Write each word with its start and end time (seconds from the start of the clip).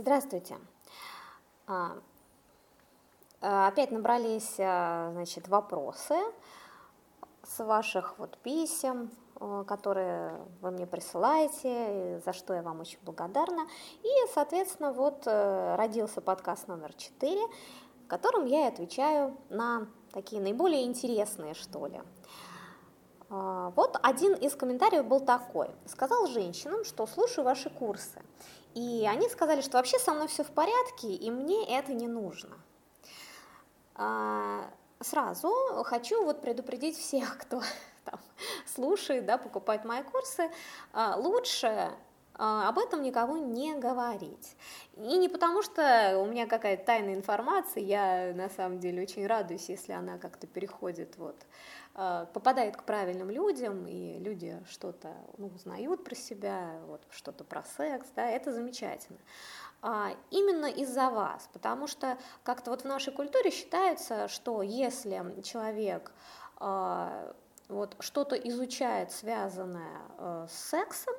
Здравствуйте. 0.00 0.56
А, 1.66 1.96
а, 3.40 3.66
опять 3.66 3.90
набрались, 3.90 4.54
а, 4.60 5.10
значит, 5.10 5.48
вопросы 5.48 6.14
с 7.42 7.64
ваших 7.64 8.16
вот 8.20 8.38
писем, 8.38 9.10
которые 9.66 10.40
вы 10.60 10.70
мне 10.70 10.86
присылаете, 10.86 12.22
за 12.24 12.32
что 12.32 12.54
я 12.54 12.62
вам 12.62 12.78
очень 12.78 13.00
благодарна. 13.02 13.66
И, 14.04 14.08
соответственно, 14.34 14.92
вот 14.92 15.22
э, 15.26 15.74
родился 15.74 16.20
подкаст 16.20 16.68
номер 16.68 16.92
4, 16.92 17.40
в 18.04 18.06
котором 18.06 18.46
я 18.46 18.66
и 18.66 18.68
отвечаю 18.68 19.36
на 19.48 19.88
такие 20.12 20.40
наиболее 20.40 20.84
интересные, 20.84 21.54
что 21.54 21.86
ли. 21.86 22.00
Вот 23.30 23.98
один 24.02 24.34
из 24.34 24.54
комментариев 24.54 25.04
был 25.06 25.20
такой. 25.20 25.70
Сказал 25.86 26.26
женщинам, 26.28 26.84
что 26.84 27.06
слушаю 27.06 27.44
ваши 27.44 27.68
курсы. 27.68 28.22
И 28.78 29.04
они 29.08 29.28
сказали, 29.28 29.60
что 29.60 29.76
вообще 29.76 29.98
со 29.98 30.12
мной 30.12 30.28
все 30.28 30.44
в 30.44 30.52
порядке, 30.52 31.08
и 31.08 31.32
мне 31.32 31.66
это 31.76 31.92
не 31.92 32.06
нужно. 32.06 32.56
А, 33.96 34.70
сразу 35.00 35.52
хочу 35.82 36.22
вот 36.22 36.40
предупредить 36.42 36.96
всех, 36.96 37.38
кто 37.38 37.60
там, 38.04 38.20
слушает, 38.72 39.26
да, 39.26 39.36
покупает 39.36 39.84
мои 39.84 40.04
курсы, 40.04 40.48
а, 40.92 41.16
лучше 41.16 41.90
об 42.38 42.78
этом 42.78 43.02
никому 43.02 43.36
не 43.36 43.74
говорить. 43.74 44.56
И 44.96 45.18
не 45.18 45.28
потому, 45.28 45.62
что 45.62 46.18
у 46.18 46.26
меня 46.26 46.46
какая-то 46.46 46.84
тайная 46.84 47.14
информация, 47.14 47.82
я 47.82 48.32
на 48.32 48.48
самом 48.48 48.78
деле 48.78 49.02
очень 49.02 49.26
радуюсь, 49.26 49.68
если 49.68 49.92
она 49.92 50.18
как-то 50.18 50.46
переходит, 50.46 51.16
вот, 51.18 51.36
а, 51.94 52.26
попадает 52.26 52.76
к 52.76 52.84
правильным 52.84 53.28
людям, 53.30 53.86
и 53.88 54.18
люди 54.20 54.56
что-то 54.70 55.16
ну, 55.36 55.48
узнают 55.48 56.04
про 56.04 56.14
себя, 56.14 56.78
вот, 56.86 57.02
что-то 57.10 57.42
про 57.42 57.64
секс, 57.64 58.06
да, 58.14 58.28
это 58.28 58.52
замечательно. 58.52 59.18
А 59.82 60.10
именно 60.30 60.66
из-за 60.66 61.10
вас, 61.10 61.48
потому 61.52 61.88
что 61.88 62.18
как-то 62.44 62.70
вот 62.70 62.82
в 62.82 62.84
нашей 62.84 63.12
культуре 63.12 63.50
считается, 63.50 64.28
что 64.28 64.62
если 64.62 65.40
человек 65.42 66.12
а, 66.56 67.34
вот 67.68 67.96
что-то 68.00 68.34
изучает, 68.36 69.12
связанное 69.12 70.00
э, 70.18 70.46
с 70.50 70.70
сексом, 70.70 71.14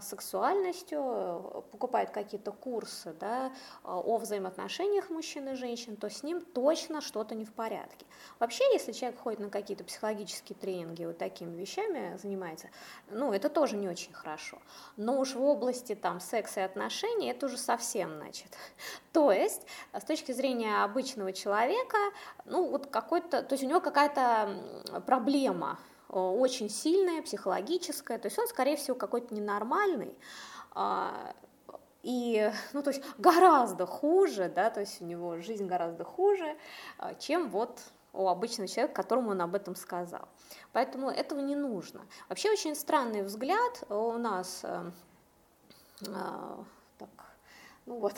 сексуальностью, 0.00 1.00
э, 1.00 1.62
покупает 1.70 2.10
какие-то 2.10 2.50
курсы 2.52 3.12
да, 3.20 3.52
о 3.84 4.16
взаимоотношениях 4.18 5.10
мужчин 5.10 5.48
и 5.48 5.54
женщин, 5.54 5.96
то 5.96 6.10
с 6.10 6.22
ним 6.22 6.40
точно 6.40 7.00
что-то 7.00 7.34
не 7.34 7.44
в 7.44 7.52
порядке. 7.52 8.04
Вообще, 8.40 8.64
если 8.72 8.92
человек 8.92 9.20
ходит 9.20 9.40
на 9.40 9.50
какие-то 9.50 9.84
психологические 9.84 10.56
тренинги, 10.58 11.04
вот 11.04 11.18
такими 11.18 11.56
вещами 11.56 12.16
занимается, 12.16 12.68
ну, 13.10 13.32
это 13.32 13.48
тоже 13.48 13.76
не 13.76 13.88
очень 13.88 14.12
хорошо. 14.12 14.58
Но 14.96 15.20
уж 15.20 15.34
в 15.34 15.42
области 15.42 15.94
там 15.94 16.20
секса 16.20 16.60
и 16.60 16.64
отношений 16.64 17.30
это 17.30 17.46
уже 17.46 17.56
совсем, 17.56 18.16
значит. 18.16 18.56
То 19.12 19.30
есть, 19.30 19.66
с 19.92 20.04
точки 20.04 20.32
зрения 20.32 20.82
обычного 20.82 21.32
человека, 21.32 21.98
ну, 22.44 22.68
вот 22.68 22.86
какой-то, 22.88 23.42
то 23.42 23.52
есть 23.52 23.64
у 23.64 23.66
него 23.66 23.80
какая-то 23.80 25.02
проблема, 25.06 25.78
Э, 25.78 25.78
очень 26.08 26.68
сильная, 26.68 27.22
психологическая, 27.22 28.18
то 28.18 28.26
есть 28.26 28.38
он, 28.38 28.46
скорее 28.48 28.76
всего, 28.76 28.96
какой-то 28.96 29.34
ненормальный, 29.34 30.14
а, 30.72 31.34
и, 32.02 32.52
ну, 32.72 32.82
то 32.82 32.90
есть 32.90 33.02
гораздо 33.18 33.84
хуже, 33.84 34.48
да, 34.48 34.70
то 34.70 34.80
есть 34.80 35.02
у 35.02 35.04
него 35.04 35.40
жизнь 35.40 35.66
гораздо 35.66 36.04
хуже, 36.04 36.56
а, 36.98 37.14
чем 37.14 37.48
вот 37.48 37.80
у 38.12 38.28
обычного 38.28 38.68
человека, 38.68 38.94
которому 38.94 39.30
он 39.30 39.40
об 39.40 39.54
этом 39.54 39.74
сказал. 39.74 40.28
Поэтому 40.72 41.10
этого 41.10 41.40
не 41.40 41.56
нужно. 41.56 42.06
Вообще 42.28 42.50
очень 42.50 42.76
странный 42.76 43.22
взгляд 43.22 43.82
у 43.90 44.12
нас, 44.12 44.60
э, 44.62 44.90
а, 46.08 46.64
так, 46.96 47.08
ну 47.86 47.98
вот, 47.98 48.14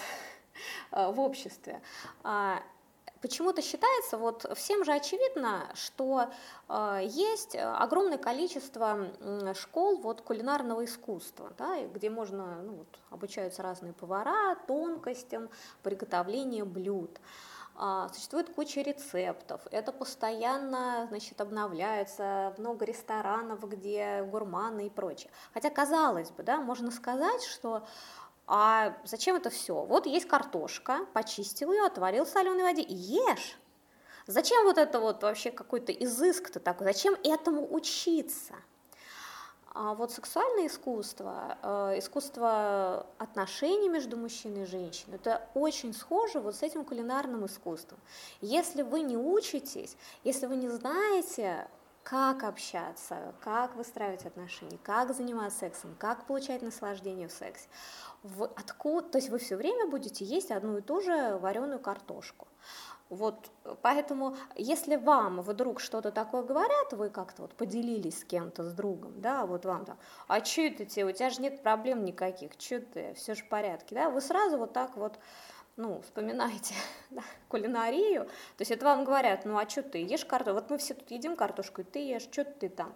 в 0.90 1.18
обществе. 1.18 1.80
Почему-то 3.20 3.62
считается, 3.62 4.16
вот 4.16 4.50
всем 4.56 4.84
же 4.84 4.92
очевидно, 4.92 5.70
что 5.74 6.30
э, 6.68 7.00
есть 7.04 7.56
огромное 7.56 8.18
количество 8.18 9.08
школ 9.54 9.98
вот, 9.98 10.20
кулинарного 10.22 10.84
искусства, 10.84 11.52
да, 11.58 11.84
где 11.86 12.10
можно, 12.10 12.62
ну, 12.62 12.74
вот, 12.74 12.98
обучаются 13.10 13.62
разные 13.62 13.92
повара 13.92 14.56
тонкостям 14.66 15.48
приготовления 15.82 16.64
блюд. 16.64 17.18
А, 17.80 18.08
существует 18.12 18.52
куча 18.52 18.80
рецептов, 18.80 19.60
это 19.70 19.92
постоянно 19.92 21.06
значит, 21.10 21.40
обновляется, 21.40 22.52
много 22.58 22.84
ресторанов, 22.84 23.68
где 23.68 24.24
гурманы 24.24 24.88
и 24.88 24.90
прочее. 24.90 25.30
Хотя, 25.54 25.70
казалось 25.70 26.32
бы, 26.32 26.42
да, 26.42 26.60
можно 26.60 26.90
сказать, 26.90 27.44
что 27.44 27.86
а 28.48 28.96
зачем 29.04 29.36
это 29.36 29.50
все? 29.50 29.74
Вот 29.74 30.06
есть 30.06 30.26
картошка, 30.26 31.00
почистил 31.12 31.70
ее, 31.70 31.84
отварил 31.84 32.24
в 32.24 32.28
соленой 32.28 32.62
воде 32.62 32.82
и 32.82 32.94
ешь. 32.94 33.58
Зачем 34.26 34.64
вот 34.64 34.78
это 34.78 35.00
вот 35.00 35.22
вообще 35.22 35.50
какой-то 35.50 35.92
изыск-то 35.92 36.58
такой? 36.58 36.86
Зачем 36.86 37.14
этому 37.22 37.66
учиться? 37.72 38.54
А 39.74 39.94
вот 39.94 40.10
сексуальное 40.10 40.66
искусство, 40.66 41.58
э, 41.62 41.98
искусство 41.98 43.06
отношений 43.18 43.88
между 43.88 44.16
мужчиной 44.16 44.62
и 44.62 44.66
женщиной, 44.66 45.16
это 45.16 45.46
очень 45.54 45.94
схоже 45.94 46.40
вот 46.40 46.56
с 46.56 46.62
этим 46.62 46.84
кулинарным 46.84 47.46
искусством. 47.46 48.00
Если 48.40 48.82
вы 48.82 49.02
не 49.02 49.16
учитесь, 49.16 49.96
если 50.24 50.46
вы 50.46 50.56
не 50.56 50.68
знаете, 50.68 51.68
как 52.08 52.42
общаться, 52.42 53.34
как 53.40 53.76
выстраивать 53.76 54.24
отношения, 54.24 54.78
как 54.82 55.14
заниматься 55.14 55.58
сексом, 55.58 55.94
как 55.98 56.24
получать 56.24 56.62
наслаждение 56.62 57.28
в 57.28 57.32
сексе, 57.32 57.68
в, 58.22 58.44
откуда, 58.44 59.10
то 59.10 59.18
есть 59.18 59.28
вы 59.28 59.38
все 59.38 59.56
время 59.56 59.86
будете 59.90 60.24
есть 60.24 60.50
одну 60.50 60.78
и 60.78 60.80
ту 60.80 61.02
же 61.02 61.36
вареную 61.36 61.78
картошку. 61.78 62.48
Вот, 63.10 63.50
поэтому, 63.82 64.36
если 64.54 64.96
вам 64.96 65.42
вдруг 65.42 65.80
что-то 65.80 66.10
такое 66.10 66.42
говорят, 66.42 66.92
вы 66.92 67.10
как-то 67.10 67.42
вот 67.42 67.54
поделились 67.54 68.20
с 68.20 68.24
кем-то, 68.24 68.64
с 68.64 68.72
другом, 68.72 69.20
да, 69.20 69.44
вот 69.44 69.66
вам 69.66 69.84
там, 69.84 69.98
а 70.28 70.42
что 70.42 70.62
это 70.62 70.86
тебе, 70.86 71.04
у 71.04 71.12
тебя 71.12 71.28
же 71.28 71.42
нет 71.42 71.62
проблем 71.62 72.04
никаких, 72.04 72.52
что 72.58 72.80
ты, 72.80 73.12
все 73.14 73.34
же 73.34 73.42
в 73.42 73.48
порядке, 73.50 73.94
да, 73.94 74.08
вы 74.08 74.22
сразу 74.22 74.56
вот 74.56 74.72
так 74.72 74.96
вот, 74.96 75.18
ну, 75.78 76.00
вспоминаете 76.02 76.74
да, 77.10 77.22
кулинарию, 77.48 78.24
то 78.24 78.60
есть 78.60 78.70
это 78.70 78.84
вам 78.84 79.04
говорят, 79.04 79.44
ну, 79.44 79.56
а 79.56 79.66
что 79.66 79.82
ты, 79.82 79.98
ешь 79.98 80.24
картошку, 80.24 80.60
вот 80.60 80.70
мы 80.70 80.78
все 80.78 80.92
тут 80.92 81.10
едим 81.10 81.36
картошку, 81.36 81.80
и 81.80 81.84
ты 81.84 82.00
ешь, 82.00 82.22
что 82.22 82.44
ты 82.44 82.68
там, 82.68 82.92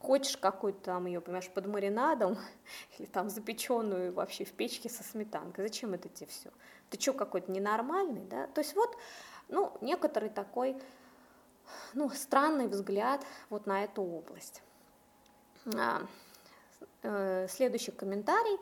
хочешь 0.00 0.36
какую-то 0.36 0.80
там 0.80 1.06
ее, 1.06 1.20
понимаешь, 1.20 1.48
под 1.48 1.66
маринадом, 1.66 2.36
или 2.98 3.06
там 3.06 3.30
запеченную 3.30 4.12
вообще 4.12 4.44
в 4.44 4.52
печке 4.52 4.90
со 4.90 5.02
сметанкой, 5.04 5.66
зачем 5.66 5.94
это 5.94 6.08
тебе 6.08 6.26
все? 6.26 6.50
Ты 6.90 7.00
что, 7.00 7.12
какой-то 7.12 7.50
ненормальный, 7.50 8.24
да? 8.24 8.48
То 8.48 8.60
есть 8.60 8.74
вот, 8.74 8.96
ну, 9.48 9.72
некоторый 9.80 10.28
такой, 10.28 10.76
ну, 11.94 12.10
странный 12.10 12.66
взгляд 12.66 13.24
вот 13.48 13.66
на 13.66 13.84
эту 13.84 14.02
область. 14.02 14.60
А, 15.76 16.02
э, 17.02 17.46
следующий 17.48 17.92
комментарий 17.92 18.58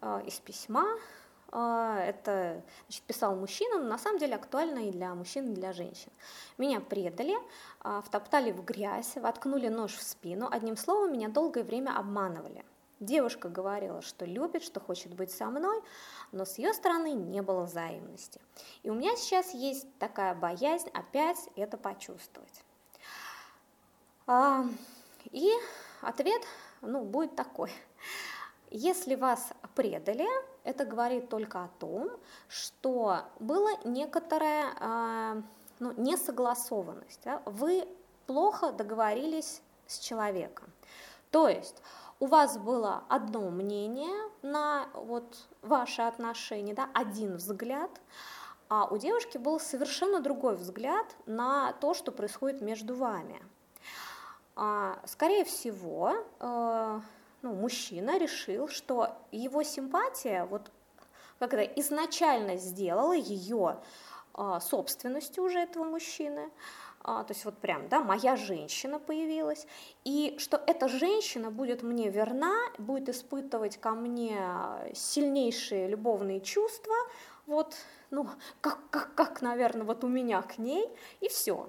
э, 0.00 0.22
из 0.26 0.38
письма 0.38 0.86
это 1.52 2.62
значит, 2.86 3.02
писал 3.04 3.36
мужчина, 3.36 3.78
но 3.78 3.88
на 3.88 3.98
самом 3.98 4.18
деле 4.18 4.34
актуально 4.34 4.88
и 4.88 4.90
для 4.90 5.14
мужчин, 5.14 5.52
и 5.52 5.54
для 5.54 5.72
женщин. 5.72 6.10
Меня 6.58 6.80
предали, 6.80 7.36
а, 7.80 8.02
втоптали 8.02 8.52
в 8.52 8.64
грязь, 8.64 9.16
воткнули 9.16 9.68
нож 9.68 9.94
в 9.94 10.02
спину, 10.02 10.48
одним 10.50 10.76
словом, 10.76 11.12
меня 11.12 11.28
долгое 11.28 11.64
время 11.64 11.96
обманывали. 11.96 12.64
Девушка 12.98 13.50
говорила, 13.50 14.00
что 14.00 14.24
любит, 14.24 14.62
что 14.62 14.80
хочет 14.80 15.14
быть 15.14 15.30
со 15.30 15.46
мной, 15.46 15.82
но 16.32 16.46
с 16.46 16.56
ее 16.56 16.72
стороны 16.72 17.12
не 17.12 17.42
было 17.42 17.64
взаимности. 17.64 18.40
И 18.82 18.88
у 18.88 18.94
меня 18.94 19.14
сейчас 19.16 19.52
есть 19.52 19.86
такая 19.98 20.34
боязнь 20.34 20.88
опять 20.94 21.38
это 21.56 21.76
почувствовать. 21.76 22.64
А, 24.26 24.64
и 25.30 25.52
ответ 26.00 26.42
ну, 26.80 27.04
будет 27.04 27.36
такой. 27.36 27.70
Если 28.70 29.14
вас 29.14 29.52
предали, 29.74 30.26
это 30.66 30.84
говорит 30.84 31.28
только 31.28 31.64
о 31.64 31.68
том, 31.78 32.10
что 32.48 33.22
была 33.38 33.70
некоторая 33.84 35.42
ну, 35.78 35.92
несогласованность. 35.96 37.20
Да? 37.24 37.40
Вы 37.44 37.86
плохо 38.26 38.72
договорились 38.72 39.62
с 39.86 39.98
человеком. 39.98 40.66
То 41.30 41.48
есть 41.48 41.80
у 42.18 42.26
вас 42.26 42.58
было 42.58 43.04
одно 43.08 43.50
мнение 43.50 44.30
на 44.42 44.88
вот 44.94 45.46
ваши 45.62 46.02
отношения, 46.02 46.74
да, 46.74 46.88
один 46.94 47.36
взгляд, 47.36 47.90
а 48.68 48.86
у 48.86 48.96
девушки 48.96 49.38
был 49.38 49.60
совершенно 49.60 50.20
другой 50.20 50.56
взгляд 50.56 51.06
на 51.26 51.72
то, 51.74 51.94
что 51.94 52.10
происходит 52.10 52.60
между 52.60 52.96
вами. 52.96 53.40
А, 54.56 54.98
скорее 55.04 55.44
всего, 55.44 56.14
э, 56.40 57.00
ну, 57.46 57.54
мужчина 57.54 58.18
решил, 58.18 58.68
что 58.68 59.16
его 59.30 59.62
симпатия 59.62 60.46
вот 60.46 60.72
как 61.38 61.54
это 61.54 61.62
изначально 61.80 62.56
сделала 62.56 63.12
ее 63.12 63.78
а, 64.34 64.58
собственностью 64.58 65.44
уже 65.44 65.60
этого 65.60 65.84
мужчины, 65.84 66.50
а, 67.02 67.22
то 67.22 67.32
есть 67.32 67.44
вот 67.44 67.56
прям, 67.58 67.88
да, 67.88 68.00
моя 68.00 68.34
женщина 68.34 68.98
появилась, 68.98 69.68
и 70.02 70.34
что 70.40 70.60
эта 70.66 70.88
женщина 70.88 71.52
будет 71.52 71.84
мне 71.84 72.08
верна, 72.08 72.52
будет 72.78 73.10
испытывать 73.10 73.76
ко 73.76 73.90
мне 73.92 74.40
сильнейшие 74.94 75.86
любовные 75.86 76.40
чувства, 76.40 76.96
вот, 77.46 77.76
ну, 78.10 78.26
как, 78.60 78.78
как, 78.90 79.14
как, 79.14 79.40
наверное, 79.40 79.84
вот 79.84 80.02
у 80.02 80.08
меня 80.08 80.42
к 80.42 80.58
ней, 80.58 80.88
и 81.20 81.28
все. 81.28 81.68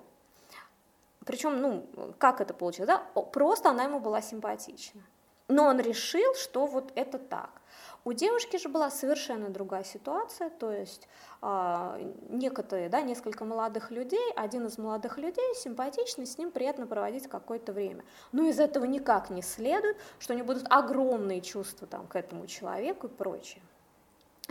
Причем, 1.24 1.62
ну, 1.62 1.86
как 2.18 2.42
это 2.42 2.56
получилось, 2.56 2.88
да? 2.88 3.22
Просто 3.22 3.70
она 3.70 3.84
ему 3.84 4.00
была 4.00 4.22
симпатична. 4.22 5.04
Но 5.48 5.66
он 5.66 5.80
решил, 5.80 6.34
что 6.36 6.66
вот 6.66 6.92
это 6.96 7.18
так. 7.18 7.62
У 8.04 8.14
девушки 8.14 8.58
же 8.58 8.70
была 8.70 8.90
совершенно 8.90 9.50
другая 9.50 9.84
ситуация, 9.84 10.50
то 10.50 10.72
есть 10.72 11.10
э, 11.42 12.14
некоторые, 12.30 12.88
да, 12.88 13.02
несколько 13.02 13.44
молодых 13.44 13.92
людей, 13.92 14.32
один 14.36 14.66
из 14.68 14.78
молодых 14.78 15.18
людей 15.18 15.56
симпатичный, 15.56 16.26
с 16.26 16.38
ним 16.38 16.52
приятно 16.52 16.88
проводить 16.88 17.28
какое-то 17.28 17.74
время. 17.74 18.06
Но 18.32 18.48
из 18.48 18.60
этого 18.60 18.86
никак 18.86 19.30
не 19.30 19.42
следует, 19.42 19.98
что 20.20 20.34
у 20.34 20.36
них 20.38 20.46
будут 20.46 20.66
огромные 20.70 21.42
чувства 21.42 21.86
там, 21.86 22.08
к 22.08 22.16
этому 22.16 22.48
человеку 22.48 23.08
и 23.08 23.10
прочее. 23.10 23.62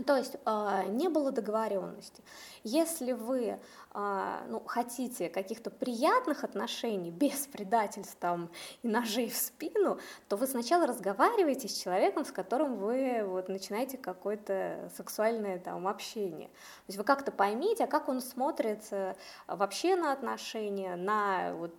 То 0.05 0.19
есть 0.19 0.37
э, 0.45 0.83
не 0.89 1.09
было 1.09 1.33
договоренности. 1.33 2.23
Если 2.65 3.13
вы 3.13 3.59
э, 3.95 4.39
ну, 4.49 4.61
хотите 4.67 5.31
каких-то 5.31 5.71
приятных 5.71 6.45
отношений 6.45 7.11
без 7.11 7.47
предательств 7.47 8.15
там, 8.21 8.51
и 8.83 8.89
ножей 8.89 9.31
в 9.31 9.37
спину, 9.37 9.99
то 10.29 10.37
вы 10.37 10.47
сначала 10.49 10.87
разговариваете 10.87 11.69
с 11.69 11.79
человеком, 11.79 12.27
с 12.27 12.31
которым 12.31 12.77
вы 12.77 13.25
вот, 13.25 13.49
начинаете 13.49 13.97
какое-то 13.97 14.91
сексуальное 14.99 15.59
там, 15.59 15.89
общение. 15.89 16.49
То 16.49 16.89
есть 16.89 16.99
вы 16.99 17.05
как-то 17.05 17.33
поймите, 17.33 17.85
а 17.85 17.87
как 17.87 18.11
он 18.11 18.21
смотрит 18.21 18.83
вообще 19.47 19.97
на 19.97 20.13
отношения, 20.13 20.95
на 20.97 21.55
вот, 21.55 21.75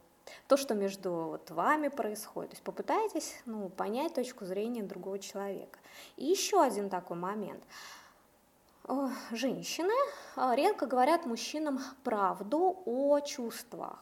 то, 0.48 0.58
что 0.58 0.74
между 0.74 1.12
вот 1.12 1.52
вами 1.52 1.90
происходит. 1.90 2.50
То 2.50 2.56
есть 2.56 2.64
попытайтесь 2.64 3.36
ну, 3.46 3.70
понять 3.70 4.16
точку 4.16 4.46
зрения 4.46 4.82
другого 4.82 5.20
человека. 5.20 5.78
И 6.16 6.26
еще 6.26 6.64
один 6.64 6.90
такой 6.90 7.16
момент– 7.16 7.64
женщины 9.32 9.94
а, 10.36 10.56
редко 10.56 10.86
говорят 10.86 11.26
мужчинам 11.26 11.80
правду 12.04 12.82
о 12.86 13.20
чувствах. 13.20 14.00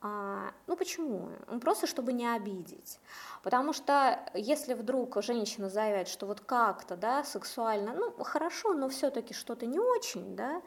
А, 0.00 0.52
ну 0.66 0.76
почему? 0.76 1.30
Ну, 1.48 1.58
просто 1.58 1.86
чтобы 1.86 2.12
не 2.12 2.26
обидеть. 2.26 3.00
Потому 3.42 3.72
что 3.72 4.20
если 4.34 4.74
вдруг 4.74 5.20
женщина 5.22 5.68
заявляет, 5.68 6.08
что 6.08 6.26
вот 6.26 6.40
как-то, 6.40 6.96
да, 6.96 7.24
сексуально, 7.24 7.92
ну 7.94 8.12
хорошо, 8.24 8.74
но 8.74 8.88
все-таки 8.88 9.34
что-то 9.34 9.66
не 9.66 9.80
очень, 9.80 10.36
да, 10.36 10.62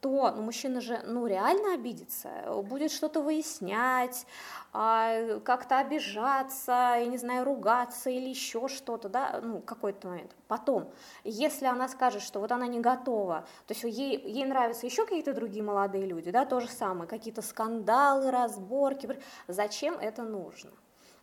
то 0.00 0.30
ну, 0.30 0.42
мужчина 0.42 0.80
же 0.80 1.00
ну, 1.04 1.26
реально 1.26 1.74
обидится, 1.74 2.30
будет 2.64 2.92
что-то 2.92 3.20
выяснять, 3.20 4.26
а, 4.72 5.40
как-то 5.40 5.78
обижаться, 5.78 6.72
я 6.72 7.06
не 7.06 7.18
знаю, 7.18 7.44
ругаться 7.44 8.10
или 8.10 8.28
еще 8.28 8.68
что-то, 8.68 9.08
да, 9.08 9.40
ну, 9.42 9.60
какой-то 9.60 10.08
момент. 10.08 10.36
Потом, 10.46 10.90
если 11.24 11.66
она 11.66 11.88
скажет, 11.88 12.22
что 12.22 12.40
вот 12.40 12.52
она 12.52 12.66
не 12.66 12.80
готова, 12.80 13.46
то 13.66 13.74
есть 13.74 13.84
ей, 13.84 14.20
ей 14.20 14.44
нравятся 14.44 14.86
еще 14.86 15.04
какие-то 15.04 15.34
другие 15.34 15.62
молодые 15.62 16.06
люди, 16.06 16.30
да, 16.30 16.44
то 16.44 16.60
же 16.60 16.68
самое, 16.68 17.08
какие-то 17.08 17.42
скандалы, 17.42 18.30
разборки, 18.30 19.18
зачем 19.48 19.94
это 19.94 20.22
нужно? 20.22 20.70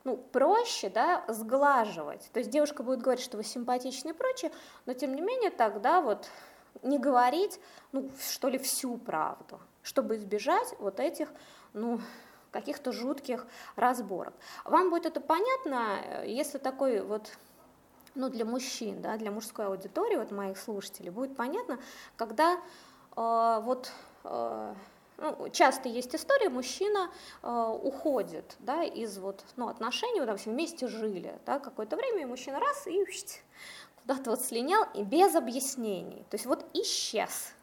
ну, 0.06 0.18
проще, 0.18 0.89
да, 0.89 1.25
сглаживать. 1.27 2.30
То 2.31 2.39
есть 2.39 2.51
девушка 2.51 2.83
будет 2.83 3.01
говорить, 3.01 3.24
что 3.24 3.38
вы 3.38 3.44
симпатичны 3.44 4.10
и 4.10 4.13
прочее, 4.13 4.51
но 4.86 4.94
тем 4.94 5.16
не 5.16 5.22
менее 5.22 5.50
тогда 5.50 6.00
вот 6.00 6.30
не 6.83 7.00
говорить, 7.00 7.60
ну, 7.92 8.10
что 8.19 8.50
ли, 8.50 8.57
всю 8.57 8.98
правду, 8.98 9.60
чтобы 9.83 10.16
избежать 10.18 10.75
вот 10.80 11.00
этих, 11.00 11.30
ну, 11.74 12.00
каких-то 12.51 12.92
жутких 12.92 13.45
разборок. 13.75 14.33
Вам 14.63 14.89
будет 14.89 15.06
это 15.06 15.19
понятно, 15.19 16.24
если 16.25 16.57
такой 16.57 17.01
вот 17.01 17.38
ну, 18.16 18.30
для 18.30 18.45
мужчин, 18.45 19.01
да, 19.01 19.18
для 19.18 19.30
мужской 19.30 19.66
аудитории, 19.66 20.16
вот 20.16 20.31
моих 20.31 20.57
слушателей, 20.57 21.10
будет 21.10 21.36
понятно, 21.36 21.80
когда 22.16 22.54
э, 23.16 23.60
вот 23.62 23.92
э, 24.24 24.74
ну, 25.18 25.50
часто 25.50 25.89
есть 25.89 26.16
история, 26.16 26.50
мужчина 26.50 27.10
э, 27.44 27.77
уходит 27.83 28.56
да, 28.60 28.83
из 28.83 29.18
вот, 29.18 29.44
ну, 29.56 29.68
отношений, 29.68 30.19
вот, 30.19 30.27
там, 30.27 30.38
вместе 30.45 30.88
жили 30.88 31.38
да, 31.45 31.60
какое-то 31.60 31.95
время, 31.95 32.22
и 32.24 32.25
мужчина 32.25 32.60
раз 32.60 32.88
и 32.88 33.01
куда-то 34.06 34.31
вот 34.31 34.42
слинял 34.42 34.84
и 34.94 35.04
без 35.04 35.36
объяснений. 35.36 36.25
То 36.30 36.36
есть 36.36 36.46
вот 36.46 36.66
исчез. 36.74 37.54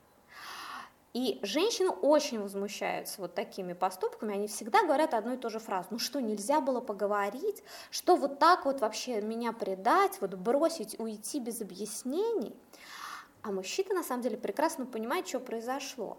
И 1.13 1.39
женщины 1.43 1.91
очень 1.91 2.41
возмущаются 2.41 3.21
вот 3.21 3.35
такими 3.35 3.75
поступками, 3.75 4.35
они 4.35 4.49
всегда 4.49 4.83
говорят 4.83 5.13
одну 5.13 5.35
и 5.35 5.37
ту 5.37 5.51
же 5.51 5.59
фразу, 5.59 5.89
ну 5.91 5.99
что, 5.99 6.21
нельзя 6.21 6.63
было 6.63 6.81
поговорить, 6.81 7.63
что 7.91 8.17
вот 8.17 8.39
так 8.39 8.65
вот 8.65 8.81
вообще 8.81 9.21
меня 9.21 9.53
предать, 9.53 10.19
вот 10.23 10.35
бросить, 10.35 10.99
уйти 10.99 11.39
без 11.39 11.61
объяснений. 11.61 12.57
А 13.43 13.53
мужчина 13.53 13.97
на 13.97 14.03
самом 14.03 14.23
деле 14.23 14.39
прекрасно 14.39 14.87
понимает, 14.87 15.29
что 15.29 15.39
произошло. 15.39 16.17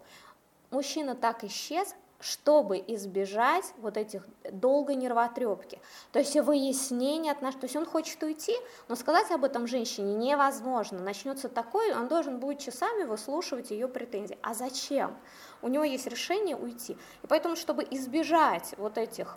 Мужчина 0.70 1.16
так 1.16 1.42
исчез, 1.42 1.96
чтобы 2.24 2.82
избежать 2.86 3.74
вот 3.76 3.98
этих 3.98 4.26
долгой 4.50 4.94
нервотрепки. 4.94 5.78
То 6.10 6.20
есть 6.20 6.34
выяснение 6.36 7.32
отношений, 7.32 7.60
то 7.60 7.64
есть 7.66 7.76
он 7.76 7.84
хочет 7.84 8.22
уйти, 8.22 8.56
но 8.88 8.96
сказать 8.96 9.30
об 9.30 9.44
этом 9.44 9.66
женщине 9.66 10.14
невозможно. 10.14 11.00
Начнется 11.00 11.50
такое, 11.50 11.94
он 11.94 12.08
должен 12.08 12.40
будет 12.40 12.60
часами 12.60 13.04
выслушивать 13.04 13.70
ее 13.72 13.88
претензии. 13.88 14.38
А 14.40 14.54
зачем? 14.54 15.14
У 15.60 15.68
него 15.68 15.84
есть 15.84 16.06
решение 16.06 16.56
уйти. 16.56 16.96
И 17.22 17.26
поэтому, 17.26 17.56
чтобы 17.56 17.86
избежать 17.90 18.74
вот 18.78 18.96
этих 18.96 19.36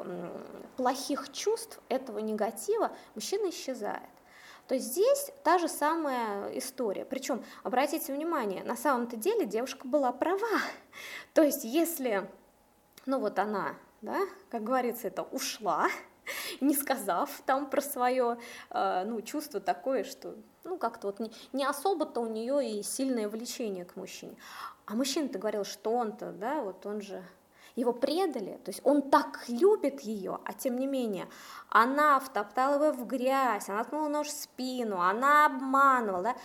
плохих 0.78 1.33
чувств, 1.33 1.81
этого 1.90 2.19
негатива, 2.19 2.92
мужчина 3.16 3.50
исчезает. 3.50 4.10
То 4.69 4.78
здесь 4.78 5.31
та 5.44 5.57
же 5.57 5.68
самая 5.68 6.57
история. 6.57 7.04
Причем, 7.04 7.44
обратите 7.63 8.13
внимание, 8.13 8.63
на 8.63 8.78
самом-то 8.78 9.18
деле 9.18 9.45
девушка 9.45 9.88
была 9.88 10.13
права. 10.13 10.62
То 11.33 11.42
есть 11.42 11.66
если 11.66 12.30
ну 13.07 13.19
вот 13.19 13.39
она, 13.39 13.75
да, 14.01 14.19
как 14.50 14.63
говорится, 14.63 15.07
это 15.07 15.24
ушла, 15.24 15.88
не 16.62 16.75
сказав 16.75 17.42
там 17.45 17.69
про 17.69 17.81
свое 17.81 18.38
э, 18.69 19.04
ну, 19.06 19.21
чувство 19.21 19.59
такое, 19.59 20.04
что 20.04 20.36
ну 20.63 20.77
как-то 20.77 21.07
вот 21.07 21.19
не, 21.19 21.31
не 21.54 21.65
особо-то 21.65 22.19
у 22.19 22.27
нее 22.27 22.80
и 22.80 22.83
сильное 22.83 23.30
влечение 23.30 23.86
к 23.86 23.95
мужчине. 23.95 24.36
А 24.86 24.94
мужчина-то 24.94 25.39
говорил, 25.39 25.63
что 25.63 25.92
он-то, 25.92 26.31
да, 26.31 26.62
вот 26.62 26.86
он 26.86 27.01
же 27.01 27.24
его 27.75 27.94
предали, 27.94 28.59
то 28.65 28.71
есть 28.71 28.81
он 28.83 29.04
так 29.04 29.45
любит 29.48 30.01
ее, 30.01 30.39
а 30.44 30.54
тем 30.54 30.80
не 30.80 30.88
менее 30.88 31.27
она 31.69 32.19
втоптала 32.19 32.83
его 32.83 32.92
в 32.92 33.06
грязь, 33.06 33.69
она 33.69 33.83
ткнула 33.83 34.09
нож 34.09 34.27
в 34.27 34.31
спину, 34.31 35.00
она 35.00 35.45
обманывала, 35.45 36.24
да? 36.24 36.36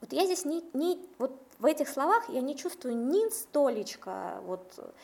Вот 0.00 0.12
я 0.12 0.24
здесь 0.24 0.44
не, 0.44 0.64
не 0.72 1.00
вот 1.18 1.38
в 1.58 1.66
этих 1.66 1.88
словах 1.88 2.28
я 2.28 2.40
не 2.40 2.56
чувствую 2.56 2.96
ни 2.96 3.28
столечко 3.30 4.40
вот 4.44 4.94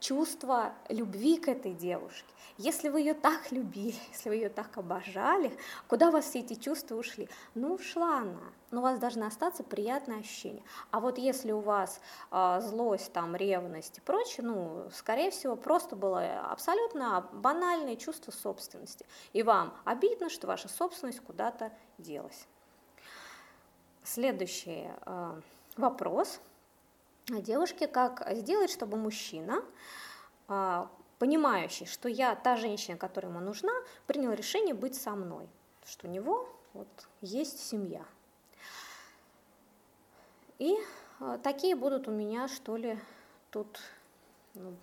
чувство 0.00 0.72
любви 0.88 1.36
к 1.36 1.48
этой 1.48 1.72
девушке. 1.72 2.26
Если 2.56 2.88
вы 2.88 3.00
ее 3.00 3.14
так 3.14 3.52
любили, 3.52 3.94
если 4.12 4.28
вы 4.28 4.34
ее 4.34 4.48
так 4.48 4.76
обожали, 4.76 5.56
куда 5.86 6.08
у 6.08 6.10
вас 6.10 6.26
все 6.26 6.40
эти 6.40 6.54
чувства 6.54 6.96
ушли? 6.96 7.28
Ну, 7.54 7.74
ушла 7.74 8.18
она, 8.18 8.40
но 8.70 8.80
у 8.80 8.82
вас 8.82 8.98
должны 8.98 9.24
остаться 9.24 9.62
приятные 9.62 10.20
ощущения. 10.20 10.62
А 10.90 11.00
вот 11.00 11.18
если 11.18 11.52
у 11.52 11.60
вас 11.60 12.00
э, 12.30 12.60
злость, 12.62 13.12
там, 13.12 13.36
ревность 13.36 13.98
и 13.98 14.00
прочее, 14.00 14.46
ну, 14.46 14.88
скорее 14.92 15.30
всего, 15.30 15.56
просто 15.56 15.96
было 15.96 16.40
абсолютно 16.50 17.28
банальное 17.32 17.96
чувство 17.96 18.30
собственности. 18.30 19.06
И 19.32 19.42
вам 19.42 19.74
обидно, 19.84 20.28
что 20.28 20.46
ваша 20.46 20.68
собственность 20.68 21.20
куда-то 21.20 21.72
делась. 21.98 22.46
Следующий 24.02 24.88
э, 25.06 25.40
вопрос– 25.76 26.40
девушке, 27.38 27.86
как 27.86 28.26
сделать, 28.32 28.70
чтобы 28.70 28.96
мужчина, 28.96 29.62
а, 30.48 30.90
понимающий, 31.18 31.86
что 31.86 32.08
я 32.08 32.34
та 32.34 32.56
женщина, 32.56 32.96
которая 32.98 33.30
ему 33.30 33.40
нужна, 33.40 33.72
принял 34.06 34.32
решение 34.32 34.74
быть 34.74 34.94
со 34.94 35.12
мной, 35.12 35.48
что 35.84 36.08
у 36.08 36.10
него 36.10 36.48
вот 36.72 36.88
есть 37.20 37.60
семья. 37.60 38.04
И 40.58 40.76
а, 41.20 41.38
такие 41.38 41.76
будут 41.76 42.08
у 42.08 42.10
меня, 42.10 42.48
что 42.48 42.76
ли, 42.76 42.98
тут 43.50 43.80
ну, 44.54 44.74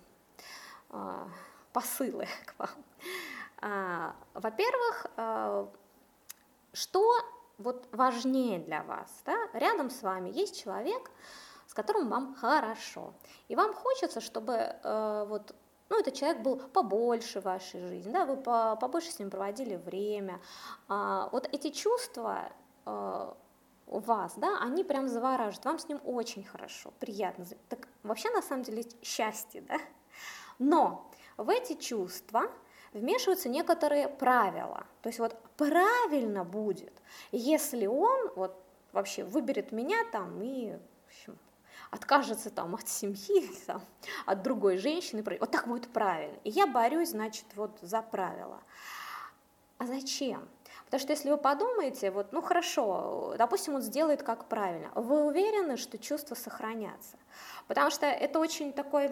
а, 0.90 1.28
посылы 1.72 2.26
к 2.46 2.54
вам. 2.58 4.14
Во-первых, 4.34 5.06
что 6.72 7.12
вот 7.58 7.88
важнее 7.90 8.60
для 8.60 8.84
вас? 8.84 9.22
Да? 9.26 9.36
Рядом 9.52 9.90
с 9.90 10.02
вами 10.02 10.30
есть 10.30 10.62
человек, 10.62 11.10
которым 11.74 12.08
вам 12.08 12.34
хорошо. 12.34 13.14
И 13.48 13.56
вам 13.56 13.74
хочется, 13.74 14.20
чтобы 14.20 14.52
э, 14.52 15.26
вот 15.28 15.54
ну, 15.88 15.98
этот 15.98 16.14
человек 16.14 16.42
был 16.42 16.56
побольше 16.56 17.40
в 17.40 17.44
вашей 17.44 17.80
жизни, 17.80 18.12
да, 18.12 18.26
вы 18.26 18.36
по, 18.36 18.76
побольше 18.76 19.10
с 19.10 19.18
ним 19.18 19.30
проводили 19.30 19.76
время. 19.76 20.40
А, 20.88 21.28
вот 21.32 21.48
эти 21.52 21.70
чувства 21.70 22.52
а, 22.84 23.36
у 23.86 23.98
вас, 24.00 24.34
да, 24.36 24.58
они 24.60 24.84
прям 24.84 25.08
завораживают, 25.08 25.64
вам 25.64 25.78
с 25.78 25.88
ним 25.88 26.00
очень 26.04 26.44
хорошо, 26.44 26.92
приятно. 27.00 27.46
Так 27.68 27.88
вообще 28.02 28.30
на 28.30 28.42
самом 28.42 28.64
деле 28.64 28.84
счастье, 29.02 29.62
да. 29.62 29.78
Но 30.58 31.10
в 31.36 31.48
эти 31.48 31.74
чувства 31.74 32.42
вмешиваются 32.92 33.48
некоторые 33.48 34.08
правила. 34.08 34.86
То 35.02 35.08
есть 35.08 35.18
вот 35.18 35.36
правильно 35.56 36.44
будет, 36.44 36.92
если 37.32 37.86
он 37.86 38.30
вот 38.34 38.62
вообще 38.92 39.24
выберет 39.24 39.72
меня 39.72 39.98
там 40.10 40.42
и 40.42 40.76
откажется 41.90 42.50
там 42.50 42.74
от 42.74 42.88
семьи, 42.88 43.50
там, 43.66 43.82
от 44.26 44.42
другой 44.42 44.78
женщины, 44.78 45.22
вот 45.40 45.50
так 45.50 45.66
будет 45.66 45.88
правильно. 45.88 46.36
И 46.44 46.50
я 46.50 46.66
борюсь, 46.66 47.10
значит, 47.10 47.44
вот 47.54 47.78
за 47.80 48.02
правила. 48.02 48.60
А 49.78 49.86
зачем? 49.86 50.48
Потому 50.86 51.00
что 51.00 51.12
если 51.12 51.30
вы 51.30 51.36
подумаете, 51.36 52.10
вот, 52.10 52.32
ну 52.32 52.40
хорошо, 52.40 53.34
допустим, 53.36 53.74
он 53.74 53.82
сделает 53.82 54.22
как 54.22 54.46
правильно, 54.46 54.90
вы 54.94 55.24
уверены, 55.24 55.76
что 55.76 55.98
чувства 55.98 56.34
сохранятся? 56.34 57.16
Потому 57.66 57.90
что 57.90 58.06
это 58.06 58.40
очень 58.40 58.72
такой 58.72 59.10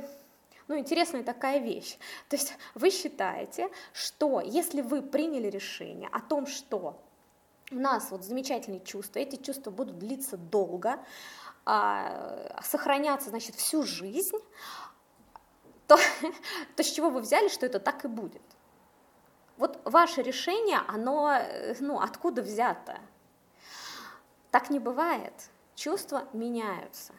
ну, 0.68 0.78
интересная 0.78 1.22
такая 1.22 1.58
вещь. 1.58 1.96
То 2.28 2.36
есть 2.36 2.54
вы 2.74 2.90
считаете, 2.90 3.68
что 3.92 4.40
если 4.40 4.80
вы 4.80 5.02
приняли 5.02 5.48
решение 5.48 6.08
о 6.12 6.20
том, 6.20 6.46
что 6.46 7.00
у 7.70 7.76
нас 7.76 8.10
вот 8.10 8.24
замечательные 8.24 8.80
чувства, 8.80 9.18
эти 9.18 9.36
чувства 9.36 9.70
будут 9.70 9.98
длиться 9.98 10.36
долго, 10.36 10.98
сохраняться, 11.66 13.30
значит, 13.30 13.56
всю 13.56 13.82
жизнь, 13.82 14.38
то, 15.86 15.96
то 16.76 16.82
с 16.82 16.86
чего 16.86 17.10
вы 17.10 17.20
взяли, 17.20 17.48
что 17.48 17.66
это 17.66 17.80
так 17.80 18.04
и 18.04 18.08
будет? 18.08 18.42
Вот 19.56 19.80
ваше 19.84 20.22
решение, 20.22 20.80
оно, 20.86 21.32
э, 21.32 21.74
ну, 21.80 22.00
откуда 22.00 22.42
взято? 22.42 22.98
Так 24.50 24.70
не 24.70 24.78
бывает. 24.78 25.32
Чувства 25.74 26.24
меняются. 26.32 27.12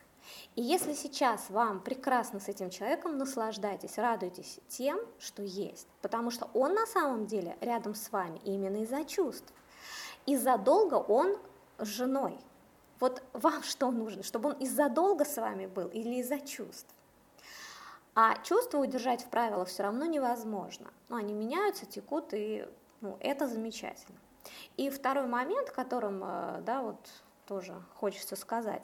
И 0.55 0.61
если 0.61 0.93
сейчас 0.93 1.49
вам 1.49 1.79
прекрасно 1.79 2.39
с 2.39 2.47
этим 2.47 2.69
человеком, 2.69 3.17
наслаждайтесь, 3.17 3.97
радуйтесь 3.97 4.59
тем, 4.67 4.99
что 5.19 5.41
есть, 5.43 5.87
потому 6.01 6.31
что 6.31 6.49
он 6.53 6.73
на 6.73 6.85
самом 6.85 7.27
деле 7.27 7.57
рядом 7.61 7.95
с 7.95 8.11
вами 8.11 8.39
именно 8.43 8.77
из-за 8.77 9.05
чувств. 9.05 9.53
Из-за 10.25 10.57
долга 10.57 10.95
он 10.95 11.37
с 11.77 11.87
женой. 11.87 12.37
Вот 12.99 13.23
вам 13.33 13.63
что 13.63 13.91
нужно, 13.91 14.23
чтобы 14.23 14.49
он 14.49 14.55
из-за 14.55 14.89
долга 14.89 15.25
с 15.25 15.37
вами 15.37 15.67
был 15.67 15.87
или 15.87 16.15
из-за 16.15 16.39
чувств? 16.39 16.93
А 18.15 18.35
чувства 18.43 18.79
удержать 18.79 19.23
в 19.23 19.27
правилах 19.27 19.67
все 19.67 19.83
равно 19.83 20.05
невозможно. 20.05 20.91
Ну, 21.09 21.17
они 21.17 21.33
меняются, 21.33 21.85
текут, 21.85 22.33
и 22.33 22.67
ну, 23.01 23.17
это 23.19 23.47
замечательно. 23.47 24.17
И 24.75 24.89
второй 24.89 25.27
момент, 25.27 25.69
которым 25.69 26.23
э, 26.23 26.61
да, 26.61 26.81
вот, 26.81 26.97
тоже 27.45 27.75
хочется 27.95 28.35
сказать, 28.35 28.83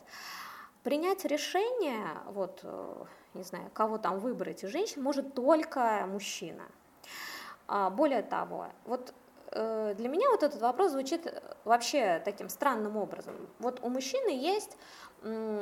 принять 0.84 1.25
решение, 1.25 2.05
вот, 2.27 2.60
э, 2.63 3.05
не 3.34 3.43
знаю, 3.43 3.72
кого 3.74 3.98
там 3.98 4.20
выбрать 4.20 4.63
из 4.63 4.70
женщин, 4.70 5.01
может 5.01 5.34
только 5.34 6.05
мужчина. 6.08 6.63
А, 7.67 7.89
более 7.89 8.22
того, 8.22 8.67
вот 8.86 9.13
для 9.53 10.10
меня 10.10 10.29
вот 10.29 10.43
этот 10.43 10.62
вопрос 10.62 10.91
звучит 10.91 11.31
вообще 11.63 12.22
таким 12.25 12.50
странным 12.50 12.98
образом. 12.98 13.36
Вот 13.60 13.79
у 13.81 13.89
мужчины 13.89 14.29
есть 14.29 14.77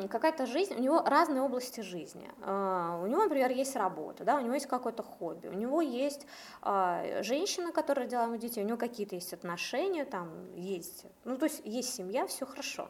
какая-то 0.10 0.46
жизнь, 0.48 0.74
у 0.76 0.80
него 0.80 1.04
разные 1.04 1.42
области 1.42 1.82
жизни. 1.82 2.28
А, 2.42 3.00
у 3.02 3.06
него, 3.06 3.24
например, 3.24 3.52
есть 3.52 3.76
работа, 3.76 4.24
да, 4.24 4.38
у 4.38 4.42
него 4.42 4.56
есть 4.56 4.66
какое-то 4.66 5.04
хобби, 5.04 5.48
у 5.48 5.54
него 5.54 5.82
есть 5.82 6.26
а, 6.62 7.22
женщина, 7.22 7.72
которая 7.72 8.06
родила 8.06 8.24
ему 8.24 8.38
детей, 8.38 8.64
у 8.64 8.68
него 8.68 8.78
какие-то 8.78 9.16
есть 9.16 9.34
отношения, 9.34 10.06
там 10.06 10.56
есть, 10.56 11.06
ну, 11.26 11.38
то 11.38 11.46
есть 11.46 11.62
есть 11.64 11.94
семья, 11.94 12.26
все 12.26 12.46
хорошо. 12.46 12.90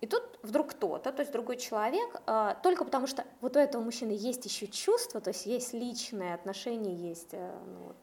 И 0.00 0.06
тут 0.06 0.38
вдруг 0.42 0.70
кто-то, 0.70 1.10
то 1.10 1.22
есть 1.22 1.32
другой 1.32 1.56
человек, 1.56 2.22
а, 2.26 2.54
только 2.62 2.84
потому 2.84 3.08
что 3.08 3.24
вот 3.40 3.56
у 3.56 3.58
этого 3.58 3.82
мужчины 3.82 4.12
есть 4.12 4.44
еще 4.44 4.68
чувство, 4.68 5.20
то 5.20 5.30
есть 5.30 5.44
есть 5.46 5.72
личные 5.72 6.34
отношения, 6.34 6.94
есть 6.94 7.30
э, 7.32 7.52
ну, 7.66 7.86
вот, 7.88 7.96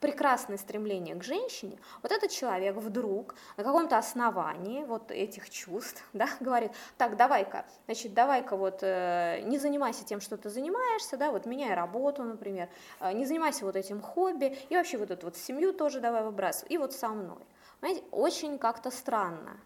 прекрасное 0.00 0.56
стремление 0.56 1.14
к 1.14 1.22
женщине, 1.22 1.78
вот 2.02 2.10
этот 2.10 2.30
человек 2.30 2.76
вдруг 2.76 3.34
на 3.58 3.64
каком-то 3.64 3.98
основании 3.98 4.84
вот 4.84 5.10
этих 5.10 5.50
чувств, 5.50 6.02
да, 6.14 6.26
говорит, 6.40 6.72
так, 6.96 7.16
давай-ка, 7.18 7.66
значит, 7.84 8.14
давай-ка 8.14 8.56
вот 8.56 8.78
э, 8.80 9.42
не 9.44 9.58
занимайся 9.58 10.06
тем, 10.06 10.22
что 10.22 10.38
ты 10.38 10.48
занимаешься, 10.48 11.18
да, 11.18 11.30
вот 11.30 11.44
меняй 11.44 11.74
работу, 11.74 12.22
например, 12.24 12.70
э, 13.00 13.12
не 13.12 13.26
занимайся 13.26 13.66
вот 13.66 13.76
этим 13.76 14.00
хобби, 14.00 14.56
и 14.70 14.76
вообще 14.76 14.96
вот 14.96 15.10
эту 15.10 15.26
вот 15.26 15.36
семью 15.36 15.74
тоже 15.74 16.00
давай 16.00 16.22
выбрасывай, 16.22 16.72
и 16.72 16.78
вот 16.78 16.94
со 16.94 17.08
мной. 17.08 17.44
Понимаете, 17.80 18.06
очень 18.10 18.58
как-то 18.58 18.90
странно. 18.90 19.60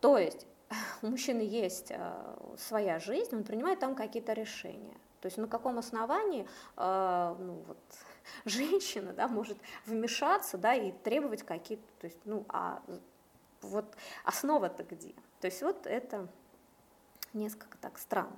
То 0.00 0.18
есть 0.18 0.46
у 1.02 1.08
мужчины 1.08 1.40
есть 1.40 1.90
э, 1.90 2.36
своя 2.58 2.98
жизнь, 2.98 3.34
он 3.34 3.44
принимает 3.44 3.80
там 3.80 3.94
какие-то 3.94 4.32
решения. 4.32 4.94
То 5.20 5.26
есть 5.26 5.38
на 5.38 5.48
каком 5.48 5.78
основании 5.78 6.46
э, 6.76 7.36
ну, 7.38 7.62
вот, 7.66 7.78
женщина 8.44 9.12
да, 9.12 9.28
может 9.28 9.58
вмешаться 9.86 10.58
да, 10.58 10.74
и 10.74 10.92
требовать 10.92 11.42
какие-то, 11.42 11.86
то 12.00 12.06
есть, 12.06 12.18
ну, 12.24 12.44
а 12.48 12.82
вот 13.62 13.86
основа-то 14.24 14.84
где? 14.84 15.14
То 15.40 15.46
есть 15.46 15.62
вот 15.62 15.86
это 15.86 16.28
несколько 17.32 17.78
так 17.78 17.98
странно. 17.98 18.36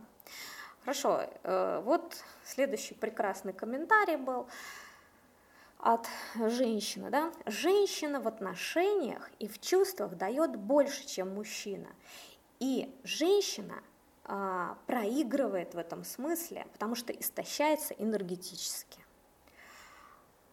Хорошо, 0.81 1.23
э, 1.43 1.81
вот 1.85 2.17
следующий 2.45 2.95
прекрасный 2.95 3.53
комментарий 3.53 4.17
был 4.17 4.47
от 5.79 6.09
женщины. 6.37 7.11
Да? 7.11 7.33
Женщина 7.47 8.21
в 8.21 8.29
отношениях 8.29 9.31
и 9.39 9.49
в 9.49 9.61
чувствах 9.61 10.17
дает 10.17 10.57
больше, 10.57 11.07
чем 11.07 11.35
мужчина. 11.35 11.89
И 12.59 12.95
женщина 13.05 13.83
а, 14.25 14.77
проигрывает 14.87 15.75
в 15.75 15.79
этом 15.79 16.05
смысле, 16.05 16.67
потому 16.73 16.95
что 16.95 17.13
истощается 17.13 17.95
энергетически. 17.95 19.01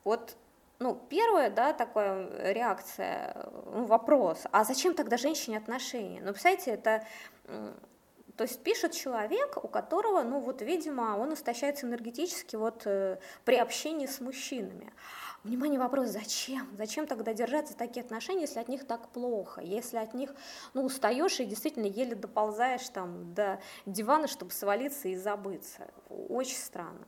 Вот 0.03 0.35
ну, 0.79 0.99
первая, 1.09 1.49
да, 1.49 1.71
такая 1.71 2.51
реакция, 2.51 3.49
ну, 3.67 3.85
вопрос, 3.85 4.43
а 4.51 4.65
зачем 4.65 4.95
тогда 4.95 5.15
женщине 5.17 5.57
отношения? 5.57 6.19
Ну, 6.21 6.33
представляете, 6.33 6.71
это, 6.71 7.07
то 8.35 8.45
есть 8.45 8.63
пишет 8.63 8.93
человек, 8.93 9.63
у 9.63 9.67
которого, 9.67 10.23
ну, 10.23 10.39
вот, 10.39 10.61
видимо, 10.61 11.17
он 11.17 11.33
истощается 11.33 11.85
энергетически 11.85 12.55
вот 12.55 12.81
э, 12.85 13.19
при 13.45 13.57
общении 13.57 14.07
с 14.07 14.19
мужчинами. 14.19 14.91
Внимание, 15.43 15.79
вопрос, 15.79 16.07
зачем? 16.09 16.67
Зачем 16.75 17.05
тогда 17.05 17.33
держаться 17.33 17.75
такие 17.75 18.01
отношения, 18.01 18.41
если 18.41 18.59
от 18.59 18.69
них 18.69 18.87
так 18.87 19.09
плохо, 19.09 19.61
если 19.61 19.97
от 19.97 20.13
них, 20.13 20.33
ну, 20.73 20.83
устаешь 20.83 21.39
и 21.41 21.45
действительно 21.45 21.85
еле 21.85 22.15
доползаешь 22.15 22.87
там 22.89 23.33
до 23.33 23.61
дивана, 23.85 24.27
чтобы 24.27 24.51
свалиться 24.51 25.09
и 25.09 25.15
забыться. 25.15 25.91
Очень 26.09 26.57
странно. 26.57 27.05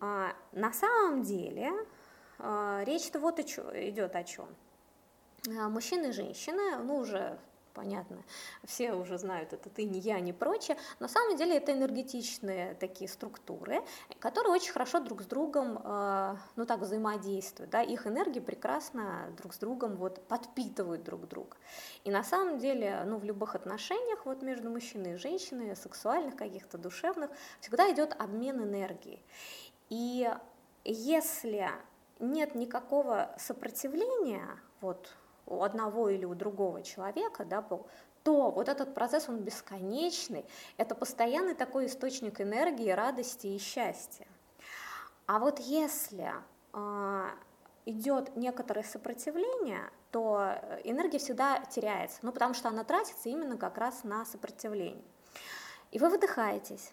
А, 0.00 0.32
на 0.52 0.72
самом 0.72 1.22
деле 1.22 1.70
а, 2.38 2.82
речь-то 2.84 3.20
вот 3.20 3.38
идет 3.40 4.16
о 4.16 4.24
чем. 4.24 4.48
А, 5.46 5.68
мужчины 5.68 6.08
и 6.08 6.12
женщины, 6.12 6.78
ну, 6.78 6.96
уже 6.96 7.38
понятно, 7.78 8.24
все 8.64 8.92
уже 8.92 9.18
знают 9.18 9.52
это 9.52 9.70
ты, 9.70 9.84
не 9.84 10.00
я, 10.00 10.18
не 10.18 10.32
прочее. 10.32 10.76
На 10.98 11.06
самом 11.06 11.36
деле 11.36 11.56
это 11.56 11.72
энергетичные 11.72 12.74
такие 12.74 13.08
структуры, 13.08 13.84
которые 14.18 14.52
очень 14.52 14.72
хорошо 14.72 14.98
друг 14.98 15.22
с 15.22 15.26
другом, 15.26 15.80
э, 15.84 16.36
ну 16.56 16.66
так, 16.66 16.80
взаимодействуют, 16.80 17.70
да, 17.70 17.80
их 17.80 18.08
энергии 18.08 18.40
прекрасно 18.40 19.32
друг 19.36 19.54
с 19.54 19.58
другом 19.58 19.94
вот 19.94 20.26
подпитывают 20.26 21.04
друг 21.04 21.28
друга. 21.28 21.56
И 22.02 22.10
на 22.10 22.24
самом 22.24 22.58
деле, 22.58 23.04
ну 23.06 23.18
в 23.18 23.24
любых 23.24 23.54
отношениях 23.54 24.26
вот 24.26 24.42
между 24.42 24.70
мужчиной 24.70 25.12
и 25.12 25.16
женщиной, 25.16 25.76
сексуальных 25.76 26.34
каких-то, 26.34 26.78
душевных, 26.78 27.30
всегда 27.60 27.92
идет 27.92 28.12
обмен 28.18 28.60
энергией. 28.60 29.22
И 29.88 30.28
если 30.82 31.70
нет 32.18 32.56
никакого 32.56 33.32
сопротивления, 33.38 34.48
вот 34.80 35.14
у 35.48 35.62
одного 35.62 36.08
или 36.08 36.24
у 36.24 36.34
другого 36.34 36.82
человека, 36.82 37.44
да, 37.44 37.62
был, 37.62 37.86
то 38.22 38.50
вот 38.50 38.68
этот 38.68 38.94
процесс, 38.94 39.28
он 39.28 39.38
бесконечный, 39.38 40.44
это 40.76 40.94
постоянный 40.94 41.54
такой 41.54 41.86
источник 41.86 42.40
энергии, 42.40 42.90
радости 42.90 43.46
и 43.46 43.58
счастья. 43.58 44.26
А 45.26 45.38
вот 45.38 45.58
если 45.60 46.32
э, 46.72 47.26
идет 47.86 48.36
некоторое 48.36 48.82
сопротивление, 48.82 49.90
то 50.10 50.54
энергия 50.84 51.18
всегда 51.18 51.60
теряется, 51.64 52.18
ну 52.22 52.32
потому 52.32 52.54
что 52.54 52.68
она 52.68 52.84
тратится 52.84 53.28
именно 53.28 53.56
как 53.56 53.78
раз 53.78 54.04
на 54.04 54.24
сопротивление. 54.24 55.04
И 55.90 55.98
вы 55.98 56.10
выдыхаетесь. 56.10 56.92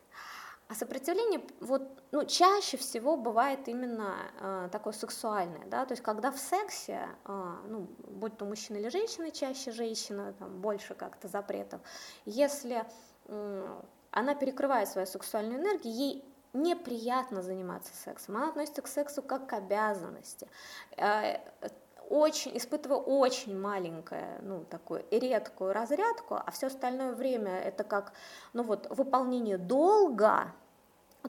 А 0.67 0.73
сопротивление 0.73 1.41
вот, 1.59 1.83
ну, 2.11 2.25
чаще 2.25 2.77
всего 2.77 3.17
бывает 3.17 3.67
именно 3.67 4.15
э, 4.39 4.69
такое 4.71 4.93
сексуальное, 4.93 5.65
да, 5.67 5.85
то 5.85 5.91
есть 5.91 6.01
когда 6.01 6.31
в 6.31 6.39
сексе, 6.39 7.07
э, 7.25 7.53
ну, 7.67 7.87
будь 8.07 8.35
то 8.35 8.45
мужчина 8.45 8.77
или 8.77 8.89
женщина, 8.89 9.29
чаще 9.29 9.71
женщина, 9.71 10.33
там 10.39 10.61
больше 10.61 10.95
как-то 10.95 11.27
запретов, 11.27 11.81
если 12.25 12.83
э, 13.25 13.81
она 14.09 14.33
перекрывает 14.33 14.89
свою 14.89 15.05
сексуальную 15.05 15.61
энергию, 15.61 15.93
ей 15.93 16.25
неприятно 16.53 17.43
заниматься 17.43 17.93
сексом, 17.95 18.37
она 18.37 18.49
относится 18.49 18.81
к 18.81 18.87
сексу 18.87 19.21
как 19.21 19.47
к 19.47 19.53
обязанности. 19.53 20.47
Э, 20.97 21.37
очень, 22.09 22.55
испытывая 22.57 22.97
очень 22.97 23.59
маленькое, 23.59 24.39
ну, 24.41 24.63
такую 24.65 25.05
редкую 25.11 25.73
разрядку, 25.73 26.35
а 26.35 26.51
все 26.51 26.67
остальное 26.67 27.13
время 27.13 27.51
это 27.51 27.83
как, 27.83 28.13
ну 28.53 28.63
вот, 28.63 28.87
выполнение 28.89 29.57
долга, 29.57 30.53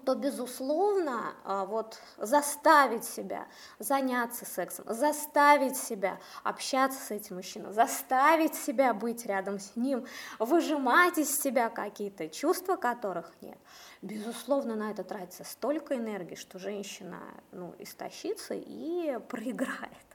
то, 0.05 0.15
безусловно, 0.15 1.35
а, 1.45 1.65
вот 1.65 1.99
заставить 2.19 3.05
себя 3.05 3.47
заняться 3.79 4.45
сексом, 4.45 4.85
заставить 4.89 5.77
себя 5.77 6.19
общаться 6.43 7.01
с 7.01 7.11
этим 7.11 7.37
мужчиной, 7.37 7.73
заставить 7.73 8.55
себя 8.55 8.93
быть 8.95 9.27
рядом 9.27 9.59
с 9.59 9.77
ним, 9.77 10.07
выжимать 10.39 11.19
из 11.19 11.41
себя 11.41 11.71
какие-то 11.71 12.29
чувства, 12.29 12.77
которых 12.77 13.31
нет. 13.41 13.59
Безусловно, 14.03 14.77
на 14.77 14.91
это 14.91 15.05
тратится 15.05 15.45
столько 15.45 15.97
энергии, 15.97 16.35
что 16.35 16.59
женщина 16.59 17.21
ну, 17.53 17.75
истощится 17.79 18.55
и 18.55 19.19
проиграет. 19.29 20.06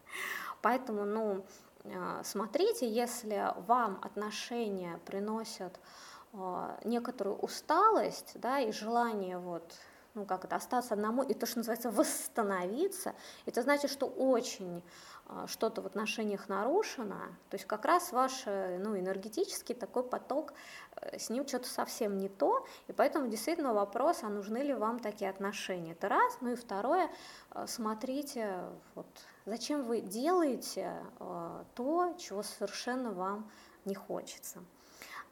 Поэтому, 0.61 1.05
ну, 1.05 1.45
а, 1.85 2.23
смотрите, 2.23 2.89
если 2.89 3.53
вам 3.67 3.99
отношения 4.01 4.99
приносят 5.05 5.79
а, 6.33 6.77
некоторую 6.83 7.37
усталость, 7.37 8.33
да, 8.35 8.59
и 8.59 8.71
желание 8.71 9.37
вот 9.37 9.73
ну, 10.13 10.25
как 10.25 10.43
это, 10.45 10.57
остаться 10.57 10.93
одному, 10.93 11.23
и 11.23 11.33
то, 11.33 11.45
что 11.45 11.59
называется, 11.59 11.89
восстановиться, 11.89 13.15
это 13.45 13.61
значит, 13.61 13.89
что 13.89 14.07
очень 14.07 14.83
что-то 15.47 15.81
в 15.81 15.85
отношениях 15.85 16.49
нарушено, 16.49 17.19
то 17.49 17.55
есть 17.55 17.65
как 17.65 17.85
раз 17.85 18.11
ваш 18.11 18.45
ну, 18.45 18.97
энергетический 18.97 19.75
такой 19.75 20.03
поток, 20.03 20.53
э, 20.95 21.17
с 21.17 21.29
ним 21.29 21.47
что-то 21.47 21.69
совсем 21.69 22.17
не 22.17 22.29
то, 22.29 22.65
и 22.87 22.93
поэтому 22.93 23.27
действительно 23.27 23.73
вопрос, 23.73 24.23
а 24.23 24.29
нужны 24.29 24.57
ли 24.57 24.73
вам 24.73 24.99
такие 24.99 25.29
отношения, 25.29 25.93
это 25.93 26.09
раз, 26.09 26.37
ну 26.41 26.51
и 26.51 26.55
второе, 26.55 27.09
э, 27.53 27.65
смотрите, 27.67 28.63
вот, 28.95 29.07
зачем 29.45 29.83
вы 29.83 30.01
делаете 30.01 30.93
э, 31.19 31.63
то, 31.75 32.15
чего 32.19 32.43
совершенно 32.43 33.11
вам 33.11 33.49
не 33.85 33.95
хочется. 33.95 34.63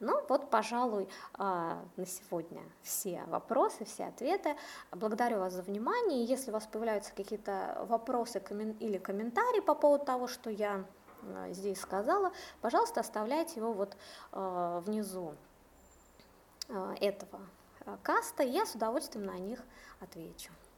Ну 0.00 0.18
вот, 0.28 0.48
пожалуй, 0.48 1.10
а, 1.34 1.84
на 1.96 2.06
сегодня 2.06 2.62
все 2.82 3.22
вопросы, 3.26 3.84
все 3.84 4.06
ответы. 4.06 4.56
Благодарю 4.92 5.40
вас 5.40 5.52
за 5.52 5.60
внимание. 5.60 6.24
Если 6.24 6.50
у 6.50 6.54
вас 6.54 6.66
появляются 6.66 7.12
какие-то 7.14 7.84
вопросы 7.86 8.42
или 8.80 8.96
комментарии 8.96 9.60
по 9.60 9.74
поводу 9.74 10.06
того, 10.06 10.26
что 10.26 10.48
я 10.48 10.86
а, 11.22 11.52
здесь 11.52 11.78
сказала, 11.78 12.32
пожалуйста, 12.62 13.00
оставляйте 13.00 13.60
его 13.60 13.74
вот 13.74 13.94
а, 14.32 14.80
внизу 14.80 15.34
этого 17.00 17.40
каста, 18.02 18.44
я 18.44 18.64
с 18.64 18.76
удовольствием 18.76 19.26
на 19.26 19.36
них 19.38 19.60
отвечу. 19.98 20.52